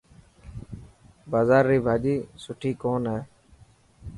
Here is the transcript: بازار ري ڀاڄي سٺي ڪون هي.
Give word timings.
بازار 1.31 1.63
ري 1.69 1.77
ڀاڄي 1.85 2.15
سٺي 2.43 2.71
ڪون 2.81 3.01
هي. 3.11 3.19